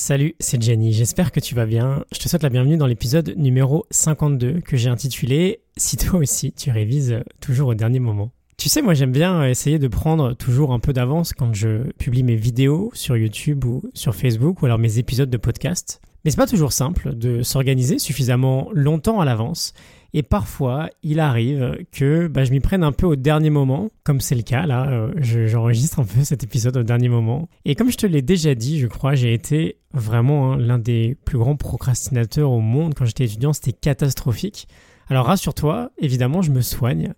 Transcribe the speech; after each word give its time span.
Salut, 0.00 0.36
c'est 0.38 0.62
Jenny, 0.62 0.92
j'espère 0.92 1.32
que 1.32 1.40
tu 1.40 1.56
vas 1.56 1.66
bien. 1.66 2.04
Je 2.12 2.20
te 2.20 2.28
souhaite 2.28 2.44
la 2.44 2.50
bienvenue 2.50 2.76
dans 2.76 2.86
l'épisode 2.86 3.34
numéro 3.36 3.84
52 3.90 4.60
que 4.60 4.76
j'ai 4.76 4.88
intitulé 4.88 5.58
Si 5.76 5.96
toi 5.96 6.20
aussi 6.20 6.52
tu 6.52 6.70
révises 6.70 7.18
toujours 7.40 7.70
au 7.70 7.74
dernier 7.74 7.98
moment. 7.98 8.30
Tu 8.56 8.68
sais, 8.68 8.80
moi 8.80 8.94
j'aime 8.94 9.10
bien 9.10 9.44
essayer 9.44 9.80
de 9.80 9.88
prendre 9.88 10.34
toujours 10.34 10.72
un 10.72 10.78
peu 10.78 10.92
d'avance 10.92 11.32
quand 11.32 11.52
je 11.52 11.90
publie 11.98 12.22
mes 12.22 12.36
vidéos 12.36 12.92
sur 12.94 13.16
YouTube 13.16 13.64
ou 13.64 13.82
sur 13.92 14.14
Facebook 14.14 14.62
ou 14.62 14.66
alors 14.66 14.78
mes 14.78 15.00
épisodes 15.00 15.30
de 15.30 15.36
podcast. 15.36 16.00
Mais 16.24 16.30
c'est 16.30 16.36
pas 16.36 16.46
toujours 16.46 16.72
simple 16.72 17.14
de 17.14 17.42
s'organiser 17.42 17.98
suffisamment 17.98 18.68
longtemps 18.72 19.20
à 19.20 19.24
l'avance 19.24 19.72
et 20.14 20.22
parfois, 20.22 20.88
il 21.02 21.20
arrive 21.20 21.84
que 21.92 22.28
bah, 22.28 22.44
je 22.44 22.50
m'y 22.50 22.60
prenne 22.60 22.82
un 22.82 22.92
peu 22.92 23.06
au 23.06 23.16
dernier 23.16 23.50
moment, 23.50 23.90
comme 24.04 24.20
c'est 24.20 24.34
le 24.34 24.42
cas 24.42 24.66
là. 24.66 24.88
Euh, 24.88 25.12
j'enregistre 25.20 26.00
un 26.00 26.04
peu 26.04 26.24
cet 26.24 26.42
épisode 26.42 26.76
au 26.78 26.82
dernier 26.82 27.08
moment. 27.08 27.48
Et 27.64 27.74
comme 27.74 27.90
je 27.90 27.98
te 27.98 28.06
l'ai 28.06 28.22
déjà 28.22 28.54
dit, 28.54 28.78
je 28.78 28.86
crois, 28.86 29.14
j'ai 29.14 29.34
été 29.34 29.76
vraiment 29.92 30.52
hein, 30.52 30.56
l'un 30.56 30.78
des 30.78 31.16
plus 31.24 31.38
grands 31.38 31.56
procrastinateurs 31.56 32.50
au 32.50 32.60
monde 32.60 32.94
quand 32.94 33.04
j'étais 33.04 33.24
étudiant. 33.24 33.52
C'était 33.52 33.72
catastrophique. 33.72 34.66
Alors 35.08 35.26
rassure-toi, 35.26 35.90
évidemment, 35.98 36.40
je 36.40 36.52
me 36.52 36.62
soigne. 36.62 37.12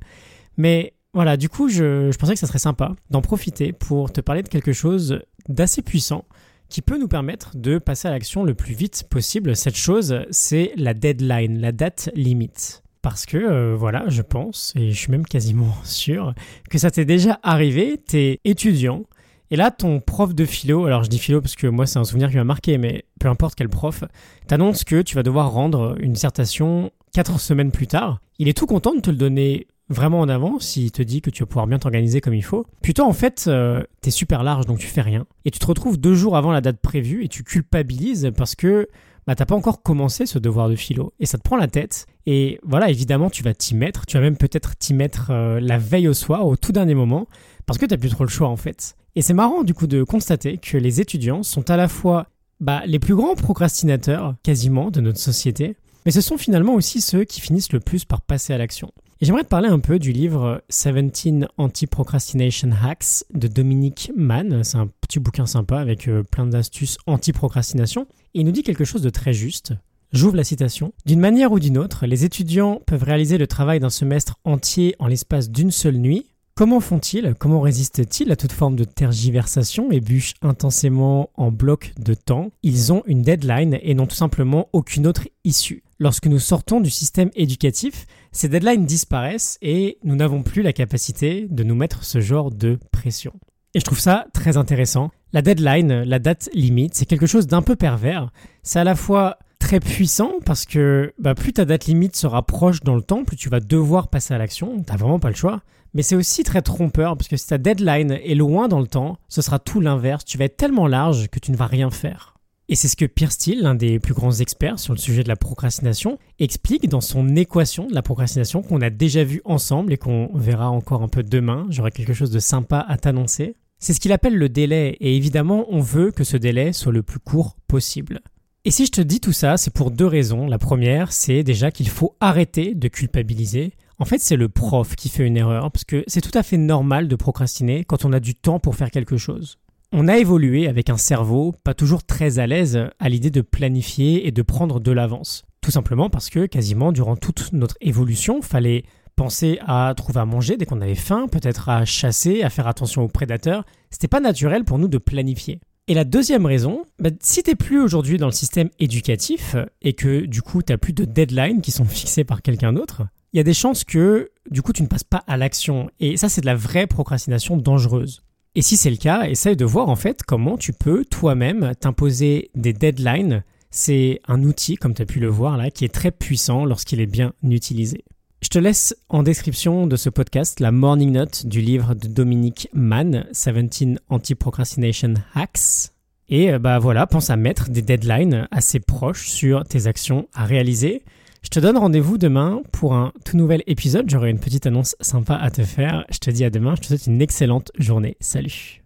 Mais 0.56 0.95
voilà, 1.14 1.37
du 1.37 1.48
coup, 1.48 1.68
je, 1.68 2.10
je 2.10 2.18
pensais 2.18 2.34
que 2.34 2.40
ça 2.40 2.48
serait 2.48 2.59
sympa 2.59 2.95
d'en 3.10 3.20
profiter 3.20 3.73
pour 3.73 4.12
te 4.12 4.20
parler 4.20 4.42
de 4.42 4.48
quelque 4.48 4.73
chose 4.73 5.20
d'assez 5.48 5.82
puissant 5.82 6.24
qui 6.70 6.80
peut 6.80 6.98
nous 6.98 7.09
permettre 7.09 7.56
de 7.56 7.79
passer 7.79 8.09
à 8.09 8.12
l'action 8.12 8.45
le 8.45 8.55
plus 8.55 8.74
vite 8.74 9.05
possible. 9.10 9.55
Cette 9.55 9.77
chose, 9.77 10.20
c'est 10.30 10.73
la 10.77 10.95
deadline, 10.95 11.60
la 11.60 11.73
date 11.73 12.10
limite. 12.15 12.83
Parce 13.02 13.27
que, 13.27 13.37
euh, 13.37 13.74
voilà, 13.77 14.05
je 14.09 14.23
pense, 14.23 14.73
et 14.77 14.91
je 14.91 14.96
suis 14.96 15.10
même 15.10 15.27
quasiment 15.27 15.74
sûr, 15.84 16.34
que 16.70 16.79
ça 16.79 16.91
t'est 16.91 17.05
déjà 17.05 17.41
arrivé, 17.43 17.98
t'es 17.98 18.41
étudiant, 18.45 19.05
et 19.52 19.56
là, 19.56 19.73
ton 19.73 19.98
prof 20.01 20.33
de 20.33 20.45
philo, 20.45 20.87
alors 20.87 21.02
je 21.02 21.10
dis 21.10 21.19
philo 21.19 21.41
parce 21.41 21.56
que 21.56 21.66
moi 21.66 21.84
c'est 21.84 21.98
un 21.98 22.05
souvenir 22.05 22.30
qui 22.30 22.37
m'a 22.37 22.45
marqué, 22.45 22.79
mais 22.79 23.05
peu 23.18 23.27
importe 23.27 23.57
quel 23.57 23.68
prof, 23.68 24.05
t'annonce 24.46 24.84
que 24.84 25.02
tu 25.02 25.16
vas 25.16 25.24
devoir 25.24 25.51
rendre 25.51 25.96
une 25.98 26.12
dissertation 26.12 26.93
4 27.15 27.40
semaines 27.40 27.73
plus 27.73 27.88
tard. 27.88 28.21
Il 28.38 28.49
est 28.49 28.57
tout 28.57 28.66
content 28.66 28.95
de 28.95 29.01
te 29.01 29.10
le 29.10 29.16
donner 29.16 29.66
vraiment 29.91 30.21
en 30.21 30.29
avant 30.29 30.59
s'il 30.59 30.91
te 30.93 31.02
dit 31.02 31.21
que 31.21 31.29
tu 31.29 31.43
vas 31.43 31.46
pouvoir 31.46 31.66
bien 31.66 31.79
t'organiser 31.79 32.21
comme 32.21 32.35
il 32.35 32.45
faut. 32.45 32.65
Puis 32.80 32.95
toi, 32.95 33.05
en 33.05 33.13
fait, 33.13 33.45
euh, 33.49 33.83
t'es 34.01 34.10
super 34.10 34.43
large, 34.43 34.65
donc 34.65 34.79
tu 34.79 34.87
fais 34.87 35.02
rien. 35.02 35.27
Et 35.45 35.51
tu 35.51 35.59
te 35.59 35.66
retrouves 35.66 35.99
deux 35.99 36.15
jours 36.15 36.37
avant 36.37 36.52
la 36.52 36.60
date 36.63 36.80
prévue 36.80 37.24
et 37.24 37.29
tu 37.29 37.45
culpabilises 37.45 38.33
parce 38.37 38.55
que 38.55 38.88
bah, 39.27 39.35
t'as 39.35 39.45
pas 39.45 39.55
encore 39.55 39.83
commencé 39.83 40.24
ce 40.24 40.38
devoir 40.38 40.68
de 40.68 40.77
philo. 40.77 41.13
Et 41.21 41.27
ça 41.27 41.37
te 41.37 41.43
prend 41.43 41.57
la 41.57 41.68
tête. 41.68 42.07
Et 42.27 42.59
voilà, 42.63 42.88
évidemment, 42.88 43.29
tu 43.29 43.43
vas 43.43 43.52
t'y 43.52 43.74
mettre. 43.74 44.07
Tu 44.07 44.16
vas 44.16 44.23
même 44.23 44.37
peut-être 44.37 44.77
t'y 44.79 44.95
mettre 44.95 45.30
euh, 45.30 45.61
la 45.61 45.79
veille 45.79 46.09
au 46.09 46.15
soir, 46.15 46.46
au 46.46 46.57
tout 46.57 46.73
dernier 46.73 46.95
moment, 46.95 47.27
parce 47.66 47.79
que 47.79 47.87
t'as 47.87 47.99
plus 47.99 48.11
trop 48.11 48.24
le 48.24 48.30
choix, 48.30 48.49
en 48.49 48.57
fait. 48.57 48.96
Et 49.16 49.23
c'est 49.23 49.35
marrant, 49.35 49.65
du 49.65 49.74
coup, 49.74 49.87
de 49.87 50.05
constater 50.05 50.59
que 50.59 50.79
les 50.79 51.01
étudiants 51.01 51.43
sont 51.43 51.68
à 51.68 51.77
la 51.77 51.88
fois 51.88 52.29
bah, 52.61 52.83
les 52.87 52.99
plus 52.99 53.15
grands 53.15 53.35
procrastinateurs, 53.35 54.37
quasiment, 54.43 54.91
de 54.91 55.01
notre 55.01 55.18
société, 55.18 55.77
mais 56.04 56.10
ce 56.10 56.20
sont 56.20 56.38
finalement 56.38 56.74
aussi 56.74 57.01
ceux 57.01 57.24
qui 57.24 57.40
finissent 57.40 57.73
le 57.73 57.80
plus 57.80 58.04
par 58.04 58.20
passer 58.20 58.52
à 58.52 58.59
l'action. 58.59 58.93
Et 59.23 59.26
j'aimerais 59.26 59.45
te 59.45 59.48
parler 59.48 59.68
un 59.68 59.80
peu 59.80 59.98
du 59.98 60.12
livre 60.12 60.62
17 60.70 61.46
Anti-Procrastination 61.59 62.70
Hacks 62.82 63.24
de 63.34 63.48
Dominique 63.48 64.10
Mann. 64.16 64.65
C'est 64.65 64.78
un 64.78 64.88
petit 65.03 65.19
bouquin 65.19 65.44
sympa 65.44 65.78
avec 65.78 66.09
euh, 66.09 66.22
plein 66.22 66.47
d'astuces 66.47 66.97
anti-procrastination. 67.06 68.06
Il 68.32 68.47
nous 68.47 68.53
dit 68.53 68.62
quelque 68.62 68.87
chose 68.87 69.03
de 69.03 69.10
très 69.10 69.34
juste. 69.34 69.75
J'ouvre 70.12 70.37
la 70.37 70.44
citation. 70.44 70.94
D'une 71.04 71.21
manière 71.21 71.53
ou 71.53 71.60
d'une 71.60 71.76
autre, 71.76 72.06
les 72.06 72.25
étudiants 72.25 72.81
peuvent 72.87 73.03
réaliser 73.03 73.37
le 73.37 73.47
travail 73.47 73.78
d'un 73.78 73.91
semestre 73.91 74.37
entier 74.44 74.97
en 74.98 75.06
l'espace 75.06 75.50
d'une 75.50 75.71
seule 75.71 75.98
nuit. 75.98 76.26
Comment 76.54 76.81
font-ils? 76.81 77.34
Comment 77.38 77.60
résistent-ils 77.60 78.32
à 78.32 78.37
toute 78.37 78.53
forme 78.53 78.75
de 78.75 78.84
tergiversation 78.84 79.93
et 79.93 80.00
bûchent 80.00 80.34
intensément 80.41 81.28
en 81.34 81.53
bloc 81.53 81.93
de 81.98 82.15
temps? 82.15 82.53
Ils 82.62 82.91
ont 82.91 83.03
une 83.06 83.21
deadline 83.21 83.78
et 83.82 83.94
n'ont 83.94 84.06
tout 84.06 84.16
simplement 84.16 84.69
aucune 84.72 85.06
autre 85.06 85.28
issue. 85.44 85.82
Lorsque 86.03 86.28
nous 86.28 86.38
sortons 86.38 86.81
du 86.81 86.88
système 86.88 87.28
éducatif, 87.34 88.06
ces 88.32 88.48
deadlines 88.48 88.87
disparaissent 88.87 89.59
et 89.60 89.98
nous 90.03 90.16
n'avons 90.16 90.43
plus 90.43 90.62
la 90.62 90.72
capacité 90.72 91.47
de 91.50 91.62
nous 91.62 91.75
mettre 91.75 92.05
ce 92.05 92.22
genre 92.22 92.50
de 92.50 92.78
pression. 92.91 93.34
Et 93.75 93.81
je 93.81 93.84
trouve 93.84 94.00
ça 94.00 94.25
très 94.33 94.56
intéressant. 94.56 95.11
La 95.34 95.43
deadline, 95.43 96.03
la 96.05 96.19
date 96.19 96.49
limite, 96.55 96.94
c'est 96.94 97.05
quelque 97.05 97.27
chose 97.27 97.47
d'un 97.47 97.61
peu 97.61 97.77
pervers. 97.77 98.33
C'est 98.62 98.78
à 98.78 98.84
la 98.84 98.94
fois 98.97 99.38
très 99.59 99.78
puissant 99.78 100.33
parce 100.47 100.65
que 100.65 101.12
bah, 101.19 101.34
plus 101.34 101.53
ta 101.53 101.66
date 101.66 101.84
limite 101.84 102.17
sera 102.17 102.47
proche 102.47 102.81
dans 102.81 102.97
le 102.97 103.03
temps, 103.03 103.25
plus 103.25 103.37
tu 103.37 103.50
vas 103.50 103.61
devoir 103.61 104.09
passer 104.09 104.32
à 104.32 104.38
l'action. 104.38 104.82
T'as 104.82 104.97
vraiment 104.97 105.21
pas 105.21 105.28
le 105.28 105.37
choix. 105.37 105.61
Mais 105.93 106.03
c'est 106.03 106.17
aussi 106.17 106.44
très 106.44 106.62
trompeur 106.62 107.15
parce 107.19 107.28
que 107.28 107.37
si 107.37 107.47
ta 107.47 107.59
deadline 107.59 108.12
est 108.12 108.34
loin 108.34 108.69
dans 108.69 108.81
le 108.81 108.87
temps, 108.87 109.19
ce 109.28 109.43
sera 109.43 109.59
tout 109.59 109.81
l'inverse. 109.81 110.25
Tu 110.25 110.38
vas 110.38 110.47
être 110.47 110.56
tellement 110.56 110.87
large 110.87 111.28
que 111.28 111.41
tu 111.41 111.53
ne 111.53 111.59
vas 111.59 111.67
rien 111.67 111.91
faire. 111.91 112.40
Et 112.72 112.76
c'est 112.76 112.86
ce 112.86 112.94
que 112.94 113.04
Pierre 113.04 113.32
Steele, 113.32 113.62
l'un 113.62 113.75
des 113.75 113.98
plus 113.98 114.14
grands 114.14 114.31
experts 114.31 114.78
sur 114.78 114.94
le 114.94 114.98
sujet 115.00 115.25
de 115.25 115.28
la 115.28 115.34
procrastination, 115.34 116.20
explique 116.38 116.88
dans 116.88 117.00
son 117.00 117.34
équation 117.34 117.88
de 117.88 117.94
la 117.94 118.00
procrastination 118.00 118.62
qu'on 118.62 118.81
a 118.81 118.91
déjà 118.91 119.25
vu 119.25 119.42
ensemble 119.44 119.92
et 119.92 119.98
qu'on 119.98 120.31
verra 120.34 120.70
encore 120.70 121.03
un 121.03 121.08
peu 121.08 121.25
demain. 121.25 121.66
J'aurai 121.70 121.91
quelque 121.91 122.12
chose 122.12 122.31
de 122.31 122.38
sympa 122.38 122.78
à 122.78 122.97
t'annoncer. 122.97 123.56
C'est 123.81 123.92
ce 123.92 123.98
qu'il 123.98 124.12
appelle 124.12 124.36
le 124.36 124.48
délai 124.48 124.97
et 125.00 125.16
évidemment 125.16 125.66
on 125.70 125.81
veut 125.81 126.12
que 126.12 126.22
ce 126.22 126.36
délai 126.36 126.72
soit 126.72 126.92
le 126.92 127.03
plus 127.03 127.19
court 127.19 127.56
possible. 127.66 128.20
Et 128.64 128.70
si 128.70 128.87
je 128.87 128.92
te 128.92 129.00
dis 129.00 129.19
tout 129.19 129.32
ça, 129.32 129.56
c'est 129.56 129.75
pour 129.75 129.91
deux 129.91 130.06
raisons. 130.06 130.47
La 130.47 130.58
première, 130.58 131.10
c'est 131.10 131.42
déjà 131.42 131.72
qu'il 131.72 131.88
faut 131.88 132.14
arrêter 132.20 132.76
de 132.76 132.87
culpabiliser. 132.87 133.72
En 133.98 134.04
fait, 134.04 134.19
c'est 134.19 134.37
le 134.37 134.48
prof 134.48 134.94
qui 134.94 135.08
fait 135.08 135.26
une 135.26 135.37
erreur, 135.37 135.72
parce 135.72 135.84
que 135.84 136.04
c'est 136.06 136.20
tout 136.20 136.38
à 136.38 136.42
fait 136.42 136.56
normal 136.56 137.08
de 137.08 137.16
procrastiner 137.16 137.84
quand 137.84 138.04
on 138.04 138.12
a 138.12 138.20
du 138.20 138.34
temps 138.34 138.60
pour 138.60 138.76
faire 138.76 138.91
quelque 138.91 139.16
chose. 139.16 139.58
On 139.93 140.06
a 140.06 140.19
évolué 140.19 140.69
avec 140.69 140.89
un 140.89 140.97
cerveau 140.97 141.53
pas 141.65 141.75
toujours 141.75 142.05
très 142.05 142.39
à 142.39 142.47
l'aise 142.47 142.78
à 143.01 143.09
l'idée 143.09 143.31
de 143.31 143.41
planifier 143.41 144.25
et 144.28 144.31
de 144.31 144.43
prendre 144.43 144.78
de 144.78 144.93
l'avance. 144.93 145.43
Tout 145.62 145.73
simplement 145.73 146.09
parce 146.09 146.31
que 146.31 146.47
quasiment 146.47 146.93
durant 146.93 147.17
toute 147.17 147.53
notre 147.53 147.77
évolution, 147.81 148.41
fallait 148.41 148.84
penser 149.17 149.59
à 149.67 149.93
trouver 149.97 150.21
à 150.21 150.25
manger 150.25 150.56
dès 150.56 150.65
qu'on 150.65 150.81
avait 150.81 150.95
faim, 150.95 151.27
peut-être 151.27 151.69
à 151.69 151.84
chasser, 151.84 152.43
à 152.43 152.50
faire 152.50 152.69
attention 152.69 153.03
aux 153.03 153.09
prédateurs. 153.09 153.65
C'était 153.91 154.06
pas 154.06 154.21
naturel 154.21 154.65
pour 154.65 154.79
nous 154.79 154.87
de 154.87 154.97
planifier. 154.97 155.59
Et 155.89 155.95
la 155.95 156.05
deuxième 156.05 156.47
raison, 156.47 156.84
bah, 157.00 157.11
si 157.21 157.43
t'es 157.43 157.56
plus 157.56 157.81
aujourd'hui 157.81 158.17
dans 158.17 158.27
le 158.27 158.33
système 158.33 158.71
éducatif 158.79 159.56
et 159.83 159.95
que 159.95 160.25
du 160.25 160.41
coup 160.41 160.62
t'as 160.62 160.77
plus 160.77 160.93
de 160.93 161.05
deadlines 161.05 161.62
qui 161.62 161.73
sont 161.73 161.84
fixées 161.84 162.23
par 162.23 162.43
quelqu'un 162.43 162.73
d'autre, 162.73 163.03
il 163.33 163.39
y 163.39 163.41
a 163.41 163.45
des 163.45 163.55
chances 163.55 163.83
que 163.83 164.31
du 164.53 164.62
coup 164.62 164.73
tu 164.73 164.84
ne 164.84 164.89
passes 164.89 165.03
pas 165.03 165.25
à 165.27 165.37
l'action. 165.37 165.91
Et 165.99 166.17
ça 166.17 166.29
c'est 166.29 166.43
de 166.43 166.47
la 166.47 166.55
vraie 166.55 166.87
procrastination 166.87 167.56
dangereuse. 167.56 168.23
Et 168.60 168.62
si 168.62 168.76
c'est 168.76 168.91
le 168.91 168.97
cas, 168.97 169.22
essaye 169.26 169.56
de 169.56 169.65
voir 169.65 169.88
en 169.88 169.97
fait 169.97 170.22
comment 170.22 170.59
tu 170.59 170.75
peux 170.75 171.06
toi-même 171.06 171.72
t'imposer 171.81 172.50
des 172.54 172.75
deadlines. 172.75 173.43
C'est 173.71 174.21
un 174.28 174.43
outil, 174.43 174.75
comme 174.75 174.93
tu 174.93 175.00
as 175.00 175.06
pu 175.06 175.19
le 175.19 175.28
voir 175.28 175.56
là, 175.56 175.71
qui 175.71 175.87
est 175.87 175.94
très 175.94 176.10
puissant 176.10 176.66
lorsqu'il 176.66 177.00
est 177.00 177.06
bien 177.06 177.32
utilisé. 177.43 178.04
Je 178.43 178.50
te 178.50 178.59
laisse 178.59 178.94
en 179.09 179.22
description 179.22 179.87
de 179.87 179.97
ce 179.97 180.10
podcast 180.10 180.60
la 180.60 180.72
morning 180.72 181.10
note 181.10 181.47
du 181.47 181.62
livre 181.62 181.94
de 181.94 182.06
Dominique 182.06 182.69
Mann, 182.75 183.25
17 183.32 183.99
Anti-Procrastination 184.10 185.15
Hacks. 185.34 185.93
Et 186.28 186.53
euh, 186.53 186.59
bah 186.59 186.78
voilà, 186.78 187.06
pense 187.06 187.31
à 187.31 187.37
mettre 187.37 187.70
des 187.70 187.81
deadlines 187.81 188.47
assez 188.50 188.78
proches 188.78 189.31
sur 189.31 189.65
tes 189.65 189.87
actions 189.87 190.28
à 190.34 190.44
réaliser. 190.44 191.03
Je 191.43 191.49
te 191.49 191.59
donne 191.59 191.78
rendez-vous 191.78 192.19
demain 192.19 192.62
pour 192.71 192.95
un 192.95 193.12
tout 193.25 193.37
nouvel 193.37 193.62
épisode. 193.67 194.09
J'aurai 194.09 194.31
une 194.31 194.39
petite 194.39 194.67
annonce 194.67 194.95
sympa 195.01 195.34
à 195.34 195.51
te 195.51 195.62
faire. 195.62 196.05
Je 196.11 196.19
te 196.19 196.31
dis 196.31 196.45
à 196.45 196.51
demain. 196.51 196.75
Je 196.77 196.83
te 196.83 196.87
souhaite 196.87 197.06
une 197.06 197.23
excellente 197.23 197.73
journée. 197.78 198.17
Salut. 198.21 198.80